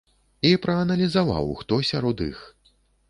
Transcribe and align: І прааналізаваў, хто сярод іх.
І 0.49 0.53
прааналізаваў, 0.63 1.53
хто 1.61 1.79
сярод 1.91 2.25
іх. 2.31 2.39